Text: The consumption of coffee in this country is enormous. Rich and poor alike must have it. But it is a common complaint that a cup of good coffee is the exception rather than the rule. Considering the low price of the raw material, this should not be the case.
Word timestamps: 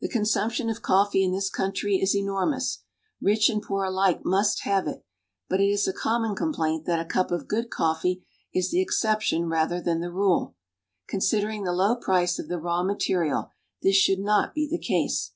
The 0.00 0.08
consumption 0.08 0.68
of 0.68 0.82
coffee 0.82 1.22
in 1.22 1.30
this 1.30 1.48
country 1.48 1.98
is 2.02 2.16
enormous. 2.16 2.82
Rich 3.20 3.48
and 3.48 3.62
poor 3.62 3.84
alike 3.84 4.24
must 4.24 4.64
have 4.64 4.88
it. 4.88 5.04
But 5.48 5.60
it 5.60 5.68
is 5.68 5.86
a 5.86 5.92
common 5.92 6.34
complaint 6.34 6.84
that 6.86 6.98
a 6.98 7.04
cup 7.04 7.30
of 7.30 7.46
good 7.46 7.70
coffee 7.70 8.26
is 8.52 8.72
the 8.72 8.82
exception 8.82 9.46
rather 9.46 9.80
than 9.80 10.00
the 10.00 10.10
rule. 10.10 10.56
Considering 11.06 11.62
the 11.62 11.72
low 11.72 11.94
price 11.94 12.40
of 12.40 12.48
the 12.48 12.58
raw 12.58 12.82
material, 12.82 13.52
this 13.80 13.94
should 13.94 14.18
not 14.18 14.52
be 14.52 14.66
the 14.68 14.80
case. 14.80 15.34